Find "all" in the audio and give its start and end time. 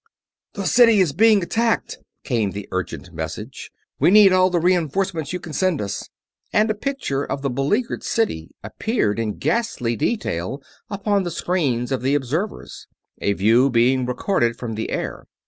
4.33-4.49